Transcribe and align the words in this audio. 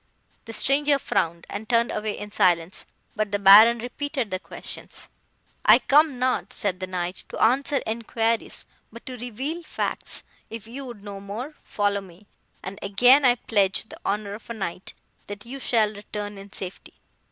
"The 0.45 0.53
stranger 0.53 0.97
frowned, 0.97 1.45
and 1.47 1.69
turned 1.69 1.91
away 1.91 2.17
in 2.17 2.31
silence; 2.31 2.87
but 3.15 3.31
the 3.31 3.37
Baron 3.37 3.77
repeated 3.77 4.31
the 4.31 4.39
questions. 4.39 5.07
"'I 5.65 5.77
come 5.77 6.17
not,' 6.17 6.53
said 6.53 6.79
the 6.79 6.87
Knight, 6.87 7.23
'to 7.29 7.39
answer 7.39 7.83
enquiries, 7.85 8.65
but 8.91 9.05
to 9.05 9.15
reveal 9.17 9.61
facts. 9.61 10.23
If 10.49 10.65
you 10.65 10.85
would 10.85 11.03
know 11.03 11.19
more, 11.19 11.53
follow 11.63 12.01
me, 12.01 12.25
and 12.63 12.79
again 12.81 13.23
I 13.23 13.35
pledge 13.35 13.83
the 13.83 13.99
honour 14.03 14.33
of 14.33 14.49
a 14.49 14.55
Knight 14.55 14.95
that 15.27 15.45
you 15.45 15.59
shall 15.59 15.93
return 15.93 16.39
in 16.39 16.51
safety. 16.51 16.95